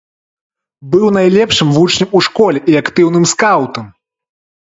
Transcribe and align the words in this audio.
Быў 0.93 1.03
найлепшым 1.17 1.67
вучнем 1.77 2.09
у 2.19 2.21
школе 2.27 2.59
і 2.73 2.79
актыўным 2.81 3.23
скаўтам. 3.35 3.85